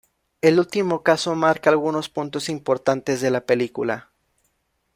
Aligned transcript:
El 0.41 0.57
último 0.57 1.03
caso 1.03 1.35
marca 1.35 1.69
algunos 1.69 2.09
puntos 2.09 2.49
importantes 2.49 3.21
de 3.21 3.29
la 3.29 3.45
película. 3.45 4.09